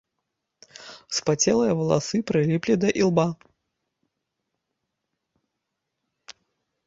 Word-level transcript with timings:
Спацелыя 1.17 1.73
валасы 1.81 2.17
прыліплі 2.31 2.73
да 2.85 2.89
ілба. 3.01 3.25